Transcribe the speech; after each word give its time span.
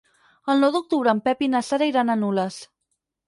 El 0.53 0.63
nou 0.63 0.71
d'octubre 0.75 1.13
en 1.17 1.19
Pep 1.27 1.45
i 1.47 1.51
na 1.55 1.61
Sara 1.69 1.91
iran 1.91 2.09
a 2.09 2.17
Nules. 2.25 2.61